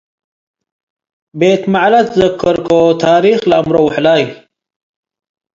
ቤት 1.39 1.63
መዕላ 1.71 1.93
ትዘከርኮ- 2.07 2.67
ታሪክ 3.03 3.39
ለአምሮ 3.49 3.75
ወሕላይ፣ 3.85 4.23